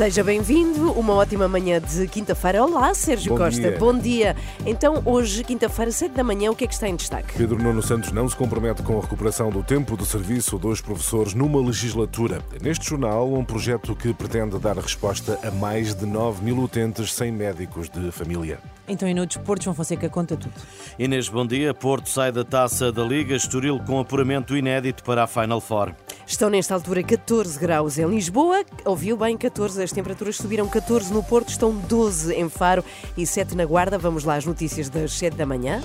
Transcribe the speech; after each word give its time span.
Seja 0.00 0.24
bem-vindo, 0.24 0.92
uma 0.92 1.12
ótima 1.12 1.46
manhã 1.46 1.78
de 1.78 2.08
quinta-feira. 2.08 2.64
Olá, 2.64 2.94
Sérgio 2.94 3.32
Bom 3.32 3.36
Costa, 3.36 3.68
dia. 3.68 3.78
bom 3.78 3.98
dia. 3.98 4.34
Então, 4.64 5.02
hoje, 5.04 5.44
quinta-feira, 5.44 5.92
7 5.92 6.12
da 6.12 6.24
manhã, 6.24 6.50
o 6.50 6.56
que 6.56 6.64
é 6.64 6.66
que 6.66 6.72
está 6.72 6.88
em 6.88 6.96
destaque? 6.96 7.34
Pedro 7.36 7.62
Nuno 7.62 7.82
Santos 7.82 8.10
não 8.10 8.26
se 8.26 8.34
compromete 8.34 8.82
com 8.82 8.96
a 8.96 9.02
recuperação 9.02 9.50
do 9.50 9.62
tempo 9.62 9.98
de 9.98 10.06
serviço 10.06 10.56
dos 10.56 10.80
professores 10.80 11.34
numa 11.34 11.60
legislatura. 11.60 12.40
Neste 12.62 12.88
jornal, 12.88 13.30
um 13.30 13.44
projeto 13.44 13.94
que 13.94 14.14
pretende 14.14 14.58
dar 14.58 14.78
resposta 14.78 15.38
a 15.42 15.50
mais 15.50 15.94
de 15.94 16.06
9 16.06 16.42
mil 16.42 16.56
utentes 16.60 17.12
sem 17.12 17.30
médicos 17.30 17.90
de 17.90 18.10
família. 18.10 18.58
Então, 18.88 19.06
e 19.06 19.12
no 19.12 19.26
desporto, 19.26 19.64
João 19.64 19.76
Fonseca 19.76 20.08
conta 20.08 20.34
tudo. 20.34 20.54
Inês, 20.98 21.28
bom 21.28 21.46
dia. 21.46 21.74
Porto 21.74 22.08
sai 22.08 22.32
da 22.32 22.42
taça 22.42 22.90
da 22.90 23.04
Liga, 23.04 23.36
Estoril 23.36 23.78
com 23.78 24.00
apuramento 24.00 24.56
inédito 24.56 25.04
para 25.04 25.24
a 25.24 25.26
Final 25.26 25.60
Four. 25.60 25.94
Estão 26.30 26.48
nesta 26.48 26.74
altura 26.74 27.02
14 27.02 27.58
graus 27.58 27.98
em 27.98 28.06
Lisboa, 28.08 28.64
ouviu 28.84 29.16
bem 29.16 29.36
14, 29.36 29.82
as 29.82 29.90
temperaturas 29.90 30.36
subiram 30.36 30.68
14 30.68 31.12
no 31.12 31.24
Porto, 31.24 31.48
estão 31.48 31.74
12 31.74 32.32
em 32.32 32.48
Faro 32.48 32.84
e 33.16 33.26
7 33.26 33.56
na 33.56 33.64
Guarda. 33.64 33.98
Vamos 33.98 34.22
lá 34.22 34.36
às 34.36 34.46
notícias 34.46 34.88
das 34.88 35.12
7 35.12 35.36
da 35.36 35.44
manhã. 35.44 35.82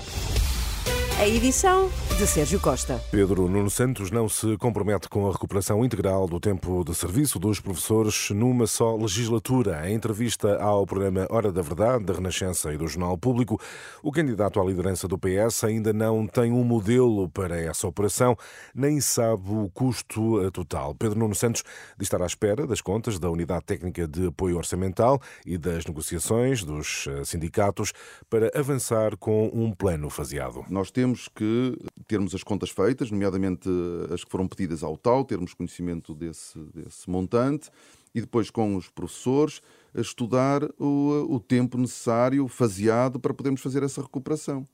A 1.18 1.26
edição 1.26 1.90
de 2.18 2.26
Sérgio 2.26 2.60
Costa. 2.60 3.00
Pedro 3.10 3.48
Nuno 3.48 3.70
Santos 3.70 4.10
não 4.10 4.28
se 4.28 4.54
compromete 4.58 5.08
com 5.08 5.26
a 5.26 5.32
recuperação 5.32 5.82
integral 5.82 6.26
do 6.26 6.38
tempo 6.38 6.84
de 6.84 6.94
serviço 6.94 7.38
dos 7.38 7.58
professores 7.58 8.28
numa 8.30 8.66
só 8.66 8.94
legislatura. 8.94 9.88
Em 9.88 9.94
entrevista 9.94 10.56
ao 10.56 10.86
programa 10.86 11.26
Hora 11.30 11.50
da 11.50 11.62
Verdade, 11.62 12.04
da 12.04 12.12
Renascença 12.12 12.72
e 12.72 12.76
do 12.76 12.86
Jornal 12.86 13.16
Público, 13.16 13.58
o 14.02 14.12
candidato 14.12 14.60
à 14.60 14.64
liderança 14.64 15.08
do 15.08 15.18
PS 15.18 15.64
ainda 15.64 15.90
não 15.90 16.26
tem 16.26 16.52
um 16.52 16.62
modelo 16.62 17.30
para 17.30 17.58
essa 17.58 17.86
operação, 17.86 18.36
nem 18.74 19.00
sabe 19.00 19.50
o 19.50 19.70
custo 19.72 20.50
total. 20.50 20.94
Pedro 20.94 21.18
Nuno 21.18 21.34
Santos 21.34 21.62
diz 21.98 22.06
estar 22.06 22.20
à 22.20 22.26
espera 22.26 22.66
das 22.66 22.82
contas 22.82 23.18
da 23.18 23.30
Unidade 23.30 23.64
Técnica 23.64 24.06
de 24.06 24.26
Apoio 24.26 24.58
Orçamental 24.58 25.18
e 25.46 25.56
das 25.56 25.86
negociações 25.86 26.62
dos 26.62 27.06
sindicatos 27.24 27.92
para 28.28 28.50
avançar 28.54 29.16
com 29.16 29.50
um 29.52 29.72
plano 29.72 30.10
faseado. 30.10 30.64
Nós 30.68 30.90
temos 30.90 31.05
que 31.14 31.76
termos 32.06 32.34
as 32.34 32.42
contas 32.42 32.70
feitas, 32.70 33.10
nomeadamente 33.10 33.68
as 34.12 34.24
que 34.24 34.30
foram 34.30 34.48
pedidas 34.48 34.82
ao 34.82 34.96
TAU, 34.96 35.24
termos 35.24 35.54
conhecimento 35.54 36.14
desse, 36.14 36.58
desse 36.74 37.08
montante 37.08 37.70
e 38.14 38.20
depois 38.20 38.50
com 38.50 38.76
os 38.76 38.88
professores 38.88 39.60
estudar 39.94 40.62
o, 40.78 41.26
o 41.28 41.40
tempo 41.40 41.78
necessário, 41.78 42.48
faseado, 42.48 43.20
para 43.20 43.34
podermos 43.34 43.60
fazer 43.60 43.82
essa 43.82 44.02
recuperação. 44.02 44.66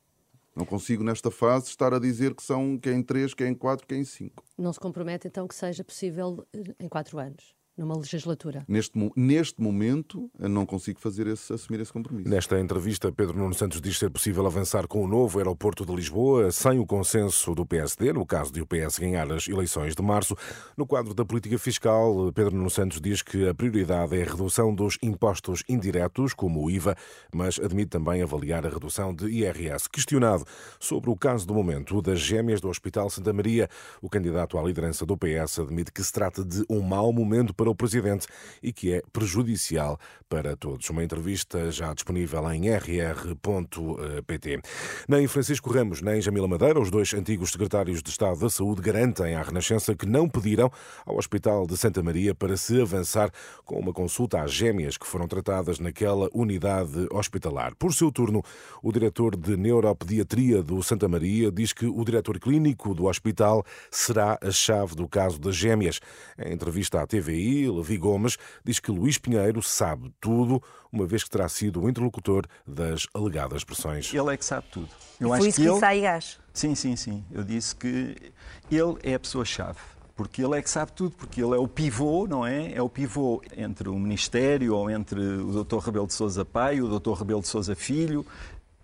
Não 0.54 0.66
consigo, 0.66 1.02
nesta 1.02 1.30
fase, 1.30 1.68
estar 1.68 1.94
a 1.94 1.98
dizer 1.98 2.34
que 2.34 2.42
são 2.42 2.78
que 2.78 2.88
é 2.88 2.92
em 2.92 3.02
3, 3.02 3.32
que 3.32 3.42
é 3.42 3.48
em 3.48 3.54
4, 3.54 3.86
que 3.86 3.94
é 3.94 3.98
em 3.98 4.04
5. 4.04 4.44
Não 4.58 4.72
se 4.72 4.78
compromete 4.78 5.26
então 5.26 5.48
que 5.48 5.54
seja 5.54 5.82
possível 5.82 6.46
eh, 6.52 6.74
em 6.78 6.88
quatro 6.88 7.18
anos, 7.18 7.54
numa 7.76 7.96
legislatura? 7.96 8.64
Neste, 8.68 8.92
neste 9.16 9.60
momento, 9.60 10.30
eu 10.38 10.48
não 10.48 10.66
consigo 10.66 11.00
fazer 11.00 11.26
esse, 11.26 11.52
assumir 11.52 11.80
esse 11.80 11.92
compromisso. 11.92 12.28
Nesta 12.28 12.60
entrevista, 12.60 13.10
Pedro 13.10 13.38
Nuno 13.38 13.54
Santos 13.54 13.80
diz 13.80 13.98
ser 13.98 14.10
possível 14.10 14.46
avançar 14.46 14.86
com 14.86 15.02
o 15.02 15.08
novo 15.08 15.38
aeroporto 15.38 15.86
de 15.86 15.94
Lisboa 15.94 16.52
sem 16.52 16.78
o 16.78 16.86
consenso 16.86 17.54
do 17.54 17.64
PSD, 17.64 18.12
no 18.12 18.26
caso 18.26 18.52
de 18.52 18.60
o 18.60 18.66
PS 18.66 18.98
ganhar 18.98 19.30
as 19.32 19.48
eleições 19.48 19.94
de 19.94 20.02
março. 20.02 20.36
No 20.76 20.86
quadro 20.86 21.14
da 21.14 21.24
política 21.24 21.58
fiscal, 21.58 22.30
Pedro 22.32 22.54
Nuno 22.54 22.70
Santos 22.70 23.00
diz 23.00 23.22
que 23.22 23.48
a 23.48 23.54
prioridade 23.54 24.16
é 24.16 24.22
a 24.22 24.30
redução 24.30 24.74
dos 24.74 24.98
impostos 25.02 25.64
indiretos, 25.68 26.34
como 26.34 26.62
o 26.62 26.70
IVA, 26.70 26.96
mas 27.32 27.58
admite 27.58 27.90
também 27.90 28.22
avaliar 28.22 28.66
a 28.66 28.68
redução 28.68 29.14
de 29.14 29.26
IRS. 29.28 29.88
Questionado 29.88 30.44
sobre 30.78 31.10
o 31.10 31.16
caso 31.16 31.46
do 31.46 31.54
momento 31.54 32.02
das 32.02 32.20
gêmeas 32.20 32.60
do 32.60 32.68
Hospital 32.68 33.08
Santa 33.08 33.32
Maria, 33.32 33.68
o 34.00 34.08
candidato 34.08 34.58
à 34.58 34.62
liderança 34.62 35.06
do 35.06 35.16
PS 35.16 35.58
admite 35.60 35.90
que 35.90 36.02
se 36.02 36.12
trata 36.12 36.44
de 36.44 36.64
um 36.68 36.80
mau 36.80 37.12
momento 37.12 37.54
para 37.62 37.70
o 37.70 37.74
presidente 37.76 38.26
e 38.60 38.72
que 38.72 38.92
é 38.92 39.02
prejudicial 39.12 39.96
para 40.28 40.56
todos. 40.56 40.90
Uma 40.90 41.04
entrevista 41.04 41.70
já 41.70 41.94
disponível 41.94 42.50
em 42.50 42.68
rr.pt. 42.68 44.60
Nem 45.08 45.28
Francisco 45.28 45.72
Ramos 45.72 46.02
nem 46.02 46.20
Jamila 46.20 46.48
Madeira, 46.48 46.80
os 46.80 46.90
dois 46.90 47.14
antigos 47.14 47.52
secretários 47.52 48.02
de 48.02 48.10
Estado 48.10 48.40
da 48.40 48.50
Saúde, 48.50 48.82
garantem 48.82 49.36
à 49.36 49.42
Renascença 49.42 49.94
que 49.94 50.06
não 50.06 50.28
pediram 50.28 50.72
ao 51.06 51.16
Hospital 51.16 51.64
de 51.64 51.76
Santa 51.76 52.02
Maria 52.02 52.34
para 52.34 52.56
se 52.56 52.80
avançar 52.80 53.30
com 53.64 53.78
uma 53.78 53.92
consulta 53.92 54.42
às 54.42 54.50
gêmeas 54.52 54.96
que 54.96 55.06
foram 55.06 55.28
tratadas 55.28 55.78
naquela 55.78 56.28
unidade 56.34 57.06
hospitalar. 57.12 57.76
Por 57.76 57.94
seu 57.94 58.10
turno, 58.10 58.42
o 58.82 58.90
diretor 58.90 59.36
de 59.36 59.56
Neuropediatria 59.56 60.64
do 60.64 60.82
Santa 60.82 61.06
Maria 61.06 61.52
diz 61.52 61.72
que 61.72 61.86
o 61.86 62.04
diretor 62.04 62.40
clínico 62.40 62.92
do 62.92 63.04
hospital 63.04 63.64
será 63.88 64.36
a 64.42 64.50
chave 64.50 64.96
do 64.96 65.06
caso 65.06 65.38
das 65.38 65.54
gêmeas. 65.54 66.00
Em 66.36 66.52
entrevista 66.52 67.00
à 67.00 67.06
TVI, 67.06 67.51
Levi 67.68 67.96
Gomes 67.96 68.38
diz 68.64 68.78
que 68.80 68.90
Luís 68.90 69.18
Pinheiro 69.18 69.62
sabe 69.62 70.12
tudo, 70.20 70.62
uma 70.92 71.06
vez 71.06 71.24
que 71.24 71.30
terá 71.30 71.48
sido 71.48 71.82
o 71.82 71.88
interlocutor 71.88 72.46
das 72.66 73.06
alegadas 73.14 73.64
pressões. 73.64 74.12
Ele 74.12 74.32
é 74.32 74.36
que 74.36 74.44
sabe 74.44 74.66
tudo. 74.70 74.88
Eu 75.20 75.28
Foi 75.28 75.38
acho 75.38 75.48
isso 75.48 75.56
que 75.56 75.62
que 75.62 75.68
ele... 75.68 75.80
disse 75.80 76.06
à. 76.06 76.20
Sim, 76.52 76.74
sim, 76.74 76.96
sim. 76.96 77.24
Eu 77.30 77.44
disse 77.44 77.74
que 77.74 78.32
ele 78.70 78.96
é 79.02 79.14
a 79.14 79.20
pessoa-chave. 79.20 79.78
Porque 80.14 80.44
ele 80.44 80.58
é 80.58 80.62
que 80.62 80.68
sabe 80.70 80.92
tudo, 80.92 81.16
porque 81.16 81.42
ele 81.42 81.54
é 81.54 81.58
o 81.58 81.66
pivô, 81.66 82.26
não 82.26 82.46
é? 82.46 82.72
É 82.72 82.82
o 82.82 82.88
pivô 82.88 83.42
entre 83.56 83.88
o 83.88 83.98
Ministério 83.98 84.74
ou 84.74 84.90
entre 84.90 85.18
o 85.18 85.64
Dr. 85.64 85.78
Rebelo 85.78 86.06
de 86.06 86.12
Sousa 86.12 86.44
Pai 86.44 86.76
e 86.76 86.82
o 86.82 87.00
Dr. 87.00 87.12
Rebelo 87.12 87.40
de 87.40 87.48
Sousa 87.48 87.74
Filho. 87.74 88.24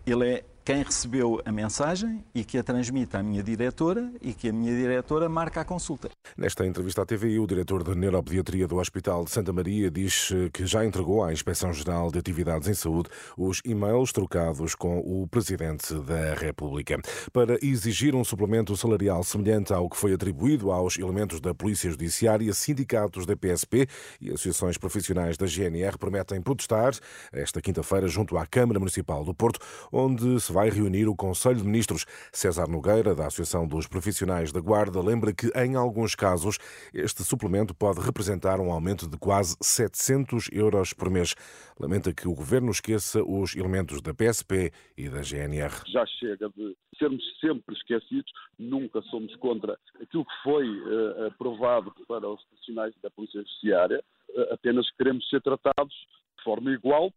Ele 0.06 0.26
é 0.26 0.44
quem 0.68 0.82
recebeu 0.82 1.40
a 1.46 1.50
mensagem 1.50 2.22
e 2.34 2.44
que 2.44 2.58
a 2.58 2.62
transmite 2.62 3.16
à 3.16 3.22
minha 3.22 3.42
diretora 3.42 4.12
e 4.20 4.34
que 4.34 4.50
a 4.50 4.52
minha 4.52 4.76
diretora 4.76 5.26
marca 5.26 5.62
a 5.62 5.64
consulta. 5.64 6.10
Nesta 6.36 6.66
entrevista 6.66 7.00
à 7.00 7.06
TVI, 7.06 7.38
o 7.38 7.46
diretor 7.46 7.82
de 7.82 7.94
Neuropediatria 7.94 8.68
do 8.68 8.76
Hospital 8.76 9.24
de 9.24 9.30
Santa 9.30 9.50
Maria 9.50 9.90
diz 9.90 10.30
eh, 10.30 10.50
que 10.52 10.66
já 10.66 10.84
entregou 10.84 11.24
à 11.24 11.32
Inspeção-Geral 11.32 12.12
de 12.12 12.18
Atividades 12.18 12.68
em 12.68 12.74
Saúde 12.74 13.08
os 13.34 13.62
e-mails 13.64 14.12
trocados 14.12 14.74
com 14.74 14.98
o 14.98 15.26
Presidente 15.26 15.94
da 16.00 16.34
República 16.34 17.00
para 17.32 17.56
exigir 17.64 18.14
um 18.14 18.22
suplemento 18.22 18.76
salarial 18.76 19.24
semelhante 19.24 19.72
ao 19.72 19.88
que 19.88 19.96
foi 19.96 20.12
atribuído 20.12 20.70
aos 20.70 20.98
elementos 20.98 21.40
da 21.40 21.54
Polícia 21.54 21.90
Judiciária, 21.90 22.52
sindicatos 22.52 23.24
da 23.24 23.34
PSP 23.34 23.88
e 24.20 24.28
associações 24.28 24.76
profissionais 24.76 25.38
da 25.38 25.46
GNR 25.46 25.96
prometem 25.96 26.42
protestar 26.42 26.92
esta 27.32 27.62
quinta-feira 27.62 28.06
junto 28.06 28.36
à 28.36 28.44
Câmara 28.44 28.78
Municipal 28.78 29.24
do 29.24 29.32
Porto, 29.32 29.60
onde 29.90 30.38
se 30.38 30.57
vai 30.57 30.57
reunir 30.66 31.06
o 31.06 31.14
Conselho 31.14 31.58
de 31.58 31.64
Ministros. 31.64 32.04
César 32.32 32.68
Nogueira, 32.68 33.14
da 33.14 33.26
Associação 33.26 33.66
dos 33.66 33.86
Profissionais 33.86 34.50
da 34.50 34.60
Guarda, 34.60 35.00
lembra 35.00 35.32
que, 35.32 35.46
em 35.54 35.76
alguns 35.76 36.14
casos, 36.14 36.58
este 36.92 37.22
suplemento 37.22 37.74
pode 37.74 38.00
representar 38.00 38.60
um 38.60 38.72
aumento 38.72 39.08
de 39.08 39.16
quase 39.16 39.56
700 39.60 40.48
euros 40.52 40.92
por 40.92 41.08
mês. 41.08 41.34
Lamenta 41.78 42.12
que 42.12 42.26
o 42.26 42.34
Governo 42.34 42.70
esqueça 42.70 43.22
os 43.22 43.54
elementos 43.54 44.02
da 44.02 44.12
PSP 44.12 44.72
e 44.96 45.08
da 45.08 45.22
GNR. 45.22 45.84
já 45.86 46.04
chega 46.18 46.48
de 46.56 46.76
sermos 46.98 47.22
sempre 47.40 47.74
esquecidos, 47.76 48.30
nunca 48.58 49.00
somos 49.02 49.34
contra 49.36 49.78
aquilo 50.02 50.24
que 50.24 50.42
foi 50.42 50.66
eh, 50.66 51.26
aprovado 51.28 51.92
para 52.08 52.28
os 52.28 52.42
profissionais 52.44 52.94
da 53.02 53.10
Polícia 53.10 53.40
Judiciária, 53.40 54.02
eh, 54.30 54.48
apenas 54.52 54.90
queremos 54.96 55.28
ser 55.28 55.40
tratados 55.40 55.94
de 56.36 56.44
forma 56.44 56.70
igual 56.72 57.12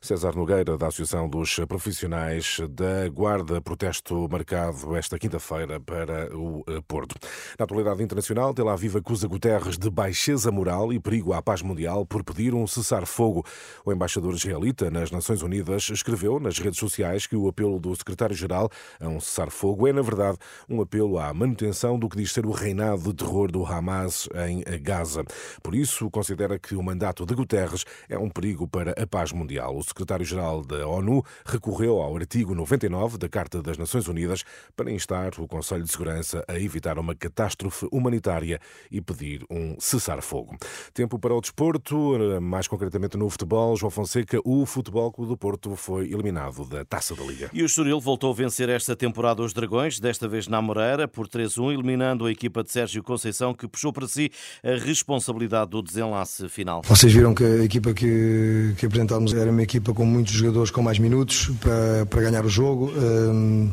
César 0.00 0.36
Nogueira, 0.36 0.76
da 0.76 0.86
Associação 0.86 1.28
dos 1.28 1.56
Profissionais 1.66 2.58
da 2.70 3.08
Guarda, 3.08 3.60
protesto 3.60 4.28
marcado 4.30 4.94
esta 4.94 5.18
quinta-feira 5.18 5.80
para 5.80 6.34
o 6.36 6.62
eh, 6.68 6.80
Porto. 6.86 7.16
Na 7.58 7.64
atualidade 7.64 8.02
internacional, 8.02 8.54
Tel 8.54 8.68
Aviv 8.68 8.96
acusa 8.96 9.26
Guterres 9.26 9.76
de 9.76 9.90
baixeza 9.90 10.52
moral 10.52 10.92
e 10.92 11.00
perigo 11.00 11.32
à 11.32 11.42
paz 11.42 11.62
mundial 11.62 12.06
por 12.06 12.22
pedir 12.22 12.54
um 12.54 12.66
cessar-fogo. 12.66 13.44
O 13.84 13.92
embaixador 13.92 14.34
israelita 14.34 14.90
nas 14.90 15.10
Nações 15.10 15.42
Unidas 15.42 15.88
escreveu 15.90 16.38
nas 16.38 16.58
redes 16.58 16.78
sociais 16.78 17.26
que 17.26 17.34
o 17.34 17.48
apelo 17.48 17.80
do 17.80 17.94
secretário-geral 17.96 18.70
a 19.00 19.08
um 19.08 19.18
cessar-fogo 19.18 19.88
é, 19.88 19.92
na 19.92 20.02
verdade, 20.02 20.38
um 20.68 20.80
apelo 20.80 21.18
à 21.18 21.34
manutenção 21.34 21.98
do 21.98 22.08
que 22.08 22.16
diz 22.16 22.32
ser 22.32 22.46
o 22.46 22.52
reinado 22.52 23.02
de 23.02 23.14
terror 23.14 23.50
do 23.50 23.66
Hamas 23.66 24.28
em 24.46 24.62
Gaza. 24.80 25.24
Por 25.62 25.74
isso, 25.74 26.08
considera 26.10 26.58
que 26.58 26.76
o 26.76 26.82
mandato 26.82 27.26
de 27.26 27.34
Guterres 27.34 27.84
é 28.08 28.16
um 28.16 28.30
perigo 28.30 28.68
para 28.68 28.92
a 28.92 29.06
paz 29.06 29.32
mundial. 29.32 29.65
Mundial. 29.66 29.76
O 29.76 29.82
secretário-geral 29.82 30.64
da 30.64 30.86
ONU 30.86 31.24
recorreu 31.44 32.00
ao 32.00 32.16
artigo 32.16 32.54
99 32.54 33.18
da 33.18 33.28
Carta 33.28 33.62
das 33.62 33.76
Nações 33.76 34.06
Unidas 34.08 34.44
para 34.76 34.90
instar 34.90 35.32
o 35.38 35.48
Conselho 35.48 35.84
de 35.84 35.90
Segurança 35.90 36.44
a 36.46 36.58
evitar 36.58 36.98
uma 36.98 37.14
catástrofe 37.14 37.88
humanitária 37.90 38.60
e 38.90 39.00
pedir 39.00 39.44
um 39.50 39.76
cessar-fogo. 39.78 40.56
Tempo 40.94 41.18
para 41.18 41.34
o 41.34 41.40
desporto, 41.40 42.16
mais 42.40 42.68
concretamente 42.68 43.16
no 43.16 43.28
futebol. 43.28 43.76
João 43.76 43.90
Fonseca, 43.90 44.40
o 44.44 44.64
Futebol 44.66 45.12
Clube 45.12 45.30
do 45.30 45.36
Porto 45.36 45.74
foi 45.76 46.12
eliminado 46.12 46.64
da 46.64 46.84
Taça 46.84 47.14
da 47.14 47.24
Liga. 47.24 47.50
E 47.52 47.62
o 47.62 47.66
Estoril 47.66 48.00
voltou 48.00 48.30
a 48.30 48.34
vencer 48.34 48.68
esta 48.68 48.94
temporada 48.94 49.42
os 49.42 49.52
Dragões, 49.52 49.98
desta 49.98 50.28
vez 50.28 50.46
na 50.48 50.60
Moreira, 50.60 51.08
por 51.08 51.28
3-1, 51.28 51.72
eliminando 51.72 52.26
a 52.26 52.30
equipa 52.30 52.62
de 52.62 52.70
Sérgio 52.70 53.02
Conceição, 53.02 53.54
que 53.54 53.66
puxou 53.66 53.92
para 53.92 54.06
si 54.06 54.30
a 54.62 54.76
responsabilidade 54.76 55.70
do 55.70 55.82
desenlace 55.82 56.48
final. 56.48 56.82
Vocês 56.84 57.12
viram 57.12 57.34
que 57.34 57.44
a 57.44 57.64
equipa 57.64 57.94
que, 57.94 58.74
que 58.76 58.86
apresentámos 58.86 59.32
era 59.32 59.50
uma 59.56 59.62
equipa 59.62 59.92
com 59.94 60.04
muitos 60.04 60.34
jogadores 60.34 60.70
com 60.70 60.82
mais 60.82 60.98
minutos 60.98 61.50
para, 61.60 62.06
para 62.06 62.22
ganhar 62.22 62.44
o 62.44 62.48
jogo. 62.48 62.92
Um, 62.94 63.72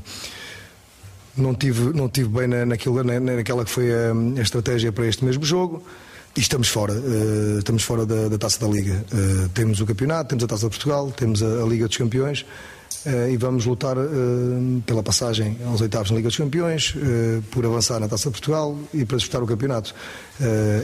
não 1.36 1.54
tive, 1.54 1.94
não 1.94 2.08
tive 2.08 2.30
bem 2.30 2.48
na, 2.48 2.66
naquilo, 2.66 3.04
na, 3.04 3.20
naquela 3.20 3.66
que 3.66 3.72
foi 3.72 3.92
a, 3.92 4.42
estratégia 4.42 4.92
para 4.92 5.06
este 5.06 5.26
mesmo 5.26 5.44
jogo. 5.44 5.84
E 6.36 6.40
estamos 6.40 6.68
fora, 6.68 6.94
uh, 6.94 7.60
estamos 7.60 7.84
fora 7.84 8.06
da, 8.06 8.28
da, 8.28 8.38
taça 8.38 8.60
da 8.60 8.68
Liga. 8.68 9.06
Uh, 9.14 9.50
temos 9.50 9.82
o 9.82 9.86
campeonato, 9.86 10.30
temos 10.30 10.44
a 10.44 10.48
taça 10.48 10.64
de 10.64 10.70
Portugal, 10.70 11.12
temos 11.12 11.44
a, 11.44 11.64
a 11.64 11.66
Liga 11.66 11.88
dos 11.88 11.98
Campeões. 11.98 12.46
Uh, 13.06 13.32
e 13.32 13.38
vamos 13.38 13.66
lutar 13.66 13.98
uh, 13.98 14.84
pela 14.86 15.04
passagem 15.04 15.58
aos 15.66 15.82
oitavos 15.82 16.10
na 16.10 16.16
Liga 16.16 16.30
dos 16.30 16.38
Campeões, 16.38 16.96
uh, 16.96 17.42
por 17.52 17.66
avançar 17.66 18.00
na 18.00 18.08
Taça 18.08 18.30
de 18.30 18.32
Portugal 18.32 18.80
e 18.94 19.04
para 19.04 19.18
disputar 19.18 19.44
o 19.44 19.46
campeonato. 19.46 19.94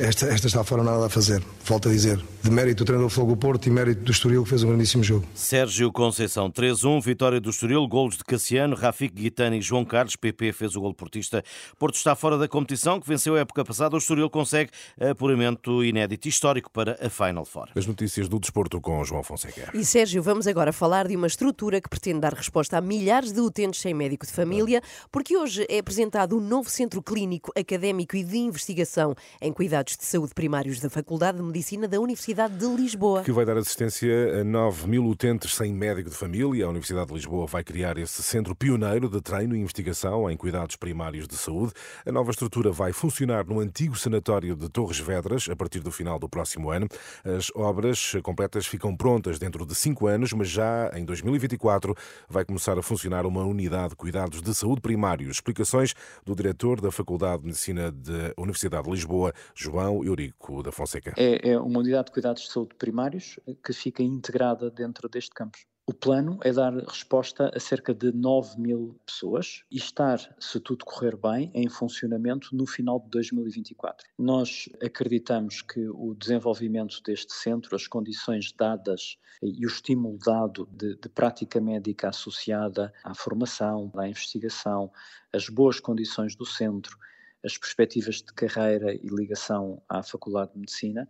esta, 0.01 0.27
esta 0.27 0.47
está 0.47 0.63
fora 0.63 0.83
nada 0.83 1.05
a 1.05 1.09
fazer, 1.09 1.41
volto 1.65 1.87
a 1.87 1.91
dizer. 1.91 2.19
De 2.43 2.51
mérito 2.51 2.83
do 2.83 2.85
treinador 2.85 3.09
Fogo 3.09 3.35
Porto 3.35 3.67
e 3.67 3.69
mérito 3.69 4.01
do 4.01 4.11
Estoril, 4.11 4.43
que 4.43 4.49
fez 4.49 4.63
um 4.63 4.67
grandíssimo 4.67 5.03
jogo. 5.03 5.25
Sérgio 5.33 5.91
Conceição, 5.91 6.49
3-1, 6.49 7.01
vitória 7.01 7.39
do 7.39 7.49
Estoril, 7.49 7.85
golos 7.87 8.17
de 8.17 8.23
Cassiano, 8.23 8.75
Rafik 8.75 9.13
Guitani 9.13 9.57
e 9.57 9.61
João 9.61 9.83
Carlos, 9.83 10.15
PP 10.15 10.53
fez 10.53 10.75
o 10.75 10.81
gol 10.81 10.93
portista. 10.93 11.43
Porto 11.77 11.95
está 11.95 12.15
fora 12.15 12.37
da 12.37 12.47
competição, 12.47 12.99
que 12.99 13.07
venceu 13.07 13.35
a 13.35 13.39
época 13.39 13.65
passada. 13.65 13.95
O 13.95 13.97
Estoril 13.97 14.29
consegue 14.29 14.71
apuramento 14.99 15.83
inédito 15.83 16.27
histórico 16.27 16.69
para 16.71 16.97
a 17.01 17.09
Final 17.09 17.45
Four. 17.45 17.69
As 17.75 17.85
notícias 17.85 18.29
do 18.29 18.39
desporto 18.39 18.79
com 18.79 19.03
João 19.03 19.23
Fonseca. 19.23 19.71
E 19.73 19.83
Sérgio, 19.83 20.21
vamos 20.21 20.47
agora 20.47 20.71
falar 20.71 21.07
de 21.07 21.15
uma 21.15 21.27
estrutura 21.27 21.81
que 21.81 21.89
pretende 22.09 22.21
dar 22.21 22.33
resposta 22.33 22.77
a 22.77 22.81
milhares 22.81 23.31
de 23.31 23.39
utentes 23.39 23.81
sem 23.81 23.93
médico 23.93 24.25
de 24.25 24.31
família, 24.31 24.81
porque 25.11 25.37
hoje 25.37 25.65
é 25.69 25.79
apresentado 25.79 26.35
um 26.35 26.39
novo 26.39 26.69
centro 26.69 27.01
clínico, 27.03 27.51
académico 27.55 28.15
e 28.15 28.23
de 28.23 28.37
investigação 28.37 29.15
em 29.39 29.53
cuidados 29.53 29.95
de 29.95 30.05
saúde 30.05 30.33
primários 30.33 30.79
da 30.79 30.89
Faculdade 30.89 31.37
de 31.37 31.43
Medicina 31.43 31.87
da 31.87 31.99
Universidade 31.99 32.55
de 32.55 32.65
Lisboa. 32.65 33.23
Que 33.23 33.31
vai 33.31 33.45
dar 33.45 33.57
assistência 33.57 34.41
a 34.41 34.43
9 34.43 34.87
mil 34.87 35.05
utentes 35.05 35.53
sem 35.53 35.71
médico 35.71 36.09
de 36.09 36.15
família. 36.15 36.65
A 36.65 36.69
Universidade 36.69 37.07
de 37.07 37.13
Lisboa 37.13 37.45
vai 37.45 37.63
criar 37.63 37.97
esse 37.97 38.23
centro 38.23 38.55
pioneiro 38.55 39.07
de 39.07 39.21
treino 39.21 39.55
e 39.55 39.59
investigação 39.59 40.29
em 40.29 40.37
cuidados 40.37 40.75
primários 40.75 41.27
de 41.27 41.37
saúde. 41.37 41.73
A 42.05 42.11
nova 42.11 42.31
estrutura 42.31 42.71
vai 42.71 42.91
funcionar 42.91 43.45
no 43.45 43.59
antigo 43.59 43.95
sanatório 43.95 44.55
de 44.55 44.67
Torres 44.69 44.99
Vedras 44.99 45.47
a 45.49 45.55
partir 45.55 45.79
do 45.81 45.91
final 45.91 46.17
do 46.17 46.27
próximo 46.27 46.71
ano. 46.71 46.87
As 47.23 47.51
obras 47.55 48.13
completas 48.23 48.65
ficam 48.65 48.95
prontas 48.95 49.37
dentro 49.37 49.65
de 49.65 49.75
cinco 49.75 50.07
anos, 50.07 50.33
mas 50.33 50.49
já 50.49 50.91
em 50.95 51.05
2024 51.05 51.95
vai 52.27 52.45
começar 52.45 52.77
a 52.77 52.81
funcionar 52.81 53.25
uma 53.25 53.43
unidade 53.43 53.89
de 53.89 53.95
cuidados 53.95 54.41
de 54.41 54.53
saúde 54.53 54.81
primários. 54.81 55.37
Explicações 55.37 55.93
do 56.25 56.35
diretor 56.35 56.81
da 56.81 56.91
Faculdade 56.91 57.41
de 57.41 57.47
Medicina 57.47 57.91
da 57.91 58.33
Universidade 58.37 58.83
de 58.83 58.91
Lisboa, 58.91 59.33
João 59.55 60.03
Eurico 60.03 60.63
da 60.63 60.71
Fonseca. 60.71 61.13
É, 61.17 61.51
é 61.51 61.59
uma 61.59 61.79
unidade 61.79 62.05
de 62.05 62.11
cuidados 62.11 62.43
de 62.43 62.51
saúde 62.51 62.75
primários 62.75 63.39
que 63.63 63.73
fica 63.73 64.03
integrada 64.03 64.69
dentro 64.69 65.07
deste 65.07 65.31
campus. 65.31 65.65
O 65.89 65.93
plano 65.93 66.37
é 66.43 66.53
dar 66.53 66.71
resposta 66.71 67.51
a 67.51 67.59
cerca 67.59 67.95
de 67.95 68.11
9 68.11 68.61
mil 68.61 69.01
pessoas 69.07 69.63
e 69.71 69.77
estar, 69.77 70.19
se 70.39 70.59
tudo 70.59 70.85
correr 70.85 71.17
bem, 71.17 71.49
em 71.51 71.67
funcionamento 71.67 72.55
no 72.55 72.67
final 72.67 72.99
de 72.99 73.09
2024. 73.09 74.07
Nós 74.15 74.69
acreditamos 74.83 75.63
que 75.63 75.89
o 75.89 76.13
desenvolvimento 76.13 77.01
deste 77.01 77.33
centro, 77.33 77.75
as 77.75 77.87
condições 77.87 78.51
dadas 78.51 79.17
e 79.41 79.65
o 79.65 79.67
estímulo 79.67 80.19
dado 80.23 80.69
de, 80.71 80.95
de 80.95 81.09
prática 81.09 81.59
médica 81.59 82.09
associada 82.09 82.93
à 83.03 83.15
formação, 83.15 83.91
à 83.95 84.07
investigação, 84.07 84.91
as 85.33 85.49
boas 85.49 85.79
condições 85.79 86.35
do 86.35 86.45
centro, 86.45 86.95
as 87.43 87.57
perspectivas 87.57 88.17
de 88.17 88.31
carreira 88.31 88.93
e 88.93 89.07
ligação 89.07 89.81
à 89.89 90.03
Faculdade 90.03 90.51
de 90.53 90.59
Medicina, 90.59 91.09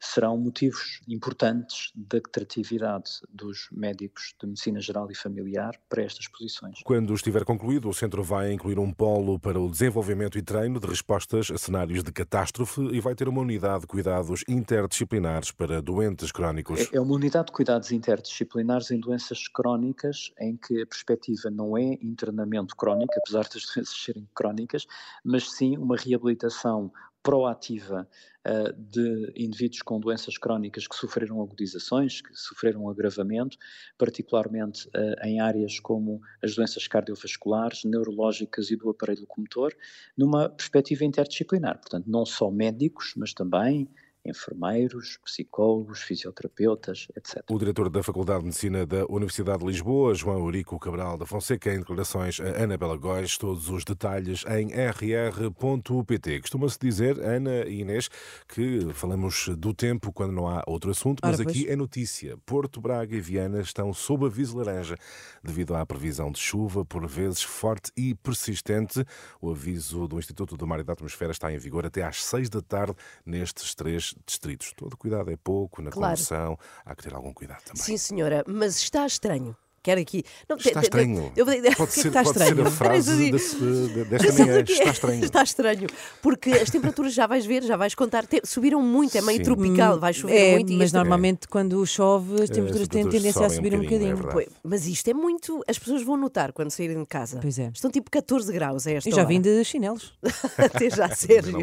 serão 0.00 0.36
motivos 0.36 1.00
importantes 1.08 1.90
da 1.94 2.18
atratividade 2.18 3.10
dos 3.28 3.68
médicos 3.72 4.34
de 4.40 4.46
medicina 4.46 4.80
geral 4.80 5.10
e 5.10 5.14
familiar 5.14 5.72
para 5.88 6.02
estas 6.02 6.28
posições. 6.28 6.80
Quando 6.84 7.14
estiver 7.14 7.44
concluído, 7.44 7.88
o 7.88 7.94
centro 7.94 8.22
vai 8.22 8.52
incluir 8.52 8.78
um 8.78 8.92
polo 8.92 9.38
para 9.38 9.58
o 9.60 9.70
desenvolvimento 9.70 10.38
e 10.38 10.42
treino 10.42 10.78
de 10.78 10.86
respostas 10.86 11.50
a 11.50 11.58
cenários 11.58 12.02
de 12.02 12.12
catástrofe 12.12 12.80
e 12.92 13.00
vai 13.00 13.14
ter 13.14 13.28
uma 13.28 13.40
unidade 13.40 13.82
de 13.82 13.86
cuidados 13.86 14.44
interdisciplinares 14.48 15.50
para 15.50 15.82
doentes 15.82 16.30
crónicos. 16.30 16.80
É, 16.80 16.96
é 16.96 17.00
uma 17.00 17.14
unidade 17.14 17.46
de 17.46 17.52
cuidados 17.52 17.90
interdisciplinares 17.90 18.90
em 18.90 19.00
doenças 19.00 19.48
crónicas 19.48 20.32
em 20.38 20.56
que 20.56 20.82
a 20.82 20.86
perspectiva 20.86 21.50
não 21.50 21.76
é 21.76 21.98
internamento 22.02 22.76
crónico, 22.76 23.14
apesar 23.16 23.42
das 23.42 23.64
doenças 23.74 23.96
serem 24.04 24.28
crónicas, 24.34 24.86
mas 25.24 25.50
sim 25.50 25.76
uma 25.76 25.96
reabilitação 25.96 26.92
proativa 27.28 28.08
uh, 28.46 28.72
de 28.72 29.30
indivíduos 29.36 29.82
com 29.82 30.00
doenças 30.00 30.38
crónicas 30.38 30.88
que 30.88 30.96
sofreram 30.96 31.42
agudizações, 31.42 32.22
que 32.22 32.34
sofreram 32.34 32.88
agravamento, 32.88 33.58
particularmente 33.98 34.88
uh, 34.88 35.26
em 35.26 35.38
áreas 35.38 35.78
como 35.78 36.22
as 36.42 36.54
doenças 36.54 36.88
cardiovasculares, 36.88 37.84
neurológicas 37.84 38.70
e 38.70 38.76
do 38.76 38.88
aparelho 38.88 39.20
locomotor, 39.20 39.74
numa 40.16 40.48
perspectiva 40.48 41.04
interdisciplinar. 41.04 41.78
Portanto, 41.78 42.06
não 42.08 42.24
só 42.24 42.50
médicos, 42.50 43.12
mas 43.14 43.34
também 43.34 43.86
enfermeiros, 44.24 45.18
psicólogos, 45.24 46.00
fisioterapeutas, 46.02 47.08
etc. 47.16 47.42
O 47.50 47.58
diretor 47.58 47.88
da 47.88 48.02
Faculdade 48.02 48.40
de 48.40 48.46
Medicina 48.46 48.86
da 48.86 49.06
Universidade 49.06 49.60
de 49.60 49.66
Lisboa, 49.66 50.14
João 50.14 50.38
Eurico 50.38 50.78
Cabral 50.78 51.16
da 51.16 51.26
Fonseca, 51.26 51.72
em 51.72 51.78
declarações 51.78 52.40
a 52.40 52.62
Ana 52.62 52.76
Bela 52.76 52.96
Góis, 52.96 53.38
todos 53.38 53.68
os 53.68 53.84
detalhes 53.84 54.44
em 54.46 54.68
rr.pt. 54.68 56.40
Costuma-se 56.40 56.78
dizer, 56.78 57.18
Ana 57.20 57.66
e 57.66 57.80
Inês, 57.80 58.08
que 58.46 58.92
falamos 58.92 59.48
do 59.56 59.72
tempo 59.72 60.12
quando 60.12 60.32
não 60.32 60.48
há 60.48 60.62
outro 60.66 60.90
assunto, 60.90 61.20
mas 61.22 61.40
Ora, 61.40 61.48
aqui 61.48 61.68
é 61.68 61.76
notícia. 61.76 62.36
Porto, 62.44 62.80
Braga 62.80 63.16
e 63.16 63.20
Viana 63.20 63.60
estão 63.60 63.92
sob 63.92 64.26
aviso 64.26 64.56
laranja 64.56 64.96
devido 65.42 65.74
à 65.74 65.84
previsão 65.86 66.30
de 66.30 66.38
chuva, 66.38 66.84
por 66.84 67.06
vezes 67.06 67.42
forte 67.42 67.90
e 67.96 68.14
persistente. 68.14 69.04
O 69.40 69.50
aviso 69.50 70.06
do 70.06 70.18
Instituto 70.18 70.56
do 70.56 70.66
Mar 70.66 70.80
e 70.80 70.84
da 70.84 70.92
Atmosfera 70.92 71.32
está 71.32 71.52
em 71.52 71.58
vigor 71.58 71.86
até 71.86 72.02
às 72.02 72.24
seis 72.24 72.48
da 72.48 72.60
tarde 72.60 72.94
nestes 73.24 73.74
três 73.74 74.07
distritos. 74.26 74.72
Todo 74.76 74.96
cuidado 74.96 75.30
é 75.30 75.36
pouco, 75.36 75.82
na 75.82 75.90
claro. 75.90 76.16
condução 76.16 76.58
há 76.84 76.94
que 76.94 77.02
ter 77.02 77.14
algum 77.14 77.32
cuidado 77.32 77.62
também. 77.62 77.82
Sim, 77.82 77.96
senhora, 77.96 78.44
mas 78.46 78.76
está 78.76 79.06
estranho 79.06 79.56
quer 79.88 79.98
aqui. 79.98 80.24
Não, 80.48 80.56
está 80.56 80.80
estranho. 80.82 81.32
Eu, 81.34 81.46
eu, 81.46 81.72
pode 81.76 81.92
ser, 81.92 82.08
está 82.08 82.22
pode 82.22 82.38
estranho. 82.38 82.56
ser 82.56 82.66
a 82.66 82.70
frase 82.70 83.30
desse, 83.30 83.56
desta 84.04 84.44
manhã. 84.44 84.60
Está 84.60 84.90
estranho. 84.90 85.24
Está 85.24 85.42
estranho. 85.42 85.86
Porque 86.20 86.50
as 86.50 86.70
temperaturas 86.70 87.14
já 87.14 87.26
vais 87.26 87.46
ver, 87.46 87.62
já 87.62 87.76
vais 87.76 87.94
contar, 87.94 88.24
subiram 88.44 88.82
muito, 88.82 89.16
é 89.16 89.22
meio 89.22 89.38
Sim. 89.38 89.44
tropical, 89.44 89.98
vai 89.98 90.12
chover 90.12 90.36
é, 90.36 90.54
muito. 90.54 90.72
Mas 90.74 90.92
normalmente 90.92 91.44
é. 91.44 91.48
quando 91.48 91.84
chove 91.86 92.42
as 92.42 92.50
temperaturas 92.50 92.88
é, 92.88 92.90
têm 92.90 93.08
tendência 93.08 93.46
a 93.46 93.50
subir 93.50 93.74
um 93.74 93.82
bocadinho. 93.82 94.16
Um 94.16 94.20
bocadinho. 94.20 94.42
É 94.42 94.58
mas 94.62 94.86
isto 94.86 95.08
é 95.08 95.14
muito. 95.14 95.64
As 95.66 95.78
pessoas 95.78 96.02
vão 96.02 96.16
notar 96.16 96.52
quando 96.52 96.70
saírem 96.70 97.00
de 97.00 97.06
casa. 97.06 97.38
Pois 97.40 97.58
é. 97.58 97.70
Estão 97.72 97.90
tipo 97.90 98.10
14 98.10 98.52
graus. 98.52 98.86
É 98.86 98.94
esta 98.94 99.08
eu 99.08 99.14
já 99.14 99.22
hora. 99.22 99.28
vim 99.28 99.40
de 99.40 99.64
chinelos. 99.64 100.12
Até 100.58 100.90
já, 100.90 101.08
Sérgio. 101.08 101.62